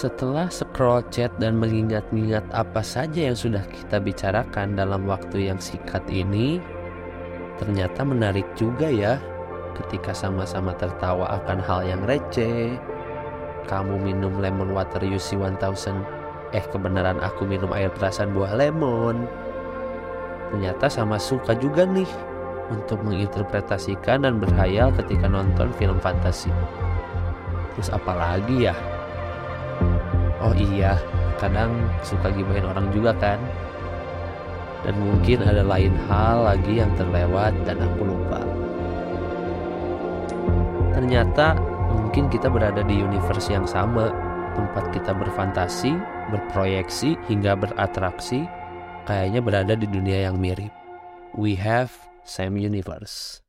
[0.00, 6.00] Setelah scroll chat dan mengingat-ingat apa saja yang sudah kita bicarakan dalam waktu yang singkat
[6.08, 6.56] ini,
[7.60, 9.20] ternyata menarik juga ya
[9.76, 12.80] ketika sama-sama tertawa akan hal yang receh.
[13.68, 15.60] Kamu minum lemon water UC 1000,
[16.56, 19.28] eh kebenaran aku minum air perasan buah lemon.
[20.48, 22.08] Ternyata sama suka juga nih
[22.72, 26.48] untuk menginterpretasikan dan berhayal ketika nonton film fantasi.
[27.76, 28.99] Terus apa lagi ya?
[30.40, 30.96] Oh iya,
[31.36, 33.36] kadang suka gibahin orang juga kan?
[34.80, 38.40] Dan mungkin ada lain hal lagi yang terlewat dan aku lupa.
[40.96, 41.60] Ternyata
[41.92, 44.08] mungkin kita berada di universe yang sama,
[44.56, 45.92] tempat kita berfantasi,
[46.32, 48.48] berproyeksi, hingga beratraksi,
[49.04, 50.72] kayaknya berada di dunia yang mirip.
[51.36, 51.92] We have
[52.24, 53.44] same universe.